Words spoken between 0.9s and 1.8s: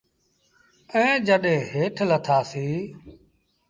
ائيٚݩ جڏيݩ